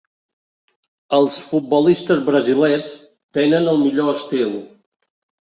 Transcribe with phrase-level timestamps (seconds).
[1.17, 2.89] Els futbolistes brasilers
[3.39, 4.57] tenen el millor estil.